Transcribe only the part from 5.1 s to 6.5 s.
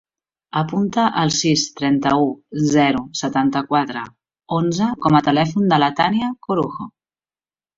a telèfon de la Tània